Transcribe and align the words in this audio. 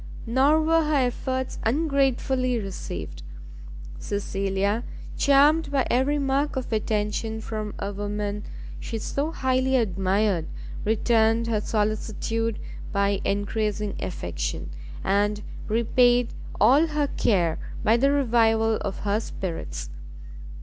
Nor 0.25 0.63
were 0.63 0.85
her 0.85 1.09
efforts 1.09 1.59
ungratefully 1.63 2.57
received; 2.57 3.21
Cecilia, 3.99 4.83
charmed 5.15 5.69
by 5.71 5.85
every 5.91 6.17
mark 6.17 6.55
of 6.55 6.73
attention 6.73 7.39
from 7.39 7.75
a 7.77 7.93
woman 7.93 8.43
she 8.79 8.97
so 8.97 9.29
highly 9.29 9.75
admired, 9.75 10.47
returned 10.85 11.45
her 11.45 11.61
solicitude 11.61 12.57
by 12.91 13.21
encreasing 13.23 13.93
affection, 14.01 14.71
and 15.03 15.43
repaid 15.67 16.29
all 16.59 16.87
her 16.87 17.05
care 17.05 17.59
by 17.83 17.95
the 17.95 18.11
revival 18.11 18.77
of 18.77 18.97
her 19.01 19.19
spirits. 19.19 19.91